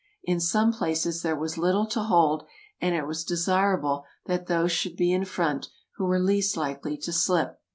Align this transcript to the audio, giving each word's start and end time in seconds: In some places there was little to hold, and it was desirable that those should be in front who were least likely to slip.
In 0.23 0.39
some 0.39 0.73
places 0.73 1.21
there 1.21 1.35
was 1.35 1.59
little 1.59 1.85
to 1.89 1.99
hold, 2.01 2.47
and 2.79 2.95
it 2.95 3.05
was 3.05 3.23
desirable 3.23 4.03
that 4.25 4.47
those 4.47 4.71
should 4.71 4.95
be 4.95 5.13
in 5.13 5.25
front 5.25 5.67
who 5.97 6.05
were 6.05 6.17
least 6.17 6.57
likely 6.57 6.97
to 6.97 7.13
slip. 7.13 7.61